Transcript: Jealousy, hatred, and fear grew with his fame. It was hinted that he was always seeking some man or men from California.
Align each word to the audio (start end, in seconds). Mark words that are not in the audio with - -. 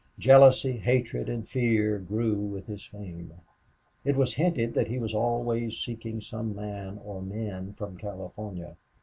Jealousy, 0.17 0.77
hatred, 0.77 1.29
and 1.29 1.47
fear 1.47 1.99
grew 1.99 2.33
with 2.35 2.65
his 2.65 2.83
fame. 2.83 3.31
It 4.03 4.15
was 4.15 4.33
hinted 4.33 4.73
that 4.73 4.87
he 4.87 4.97
was 4.97 5.13
always 5.13 5.77
seeking 5.77 6.21
some 6.21 6.55
man 6.55 6.99
or 7.05 7.21
men 7.21 7.73
from 7.73 7.97
California. 7.97 8.77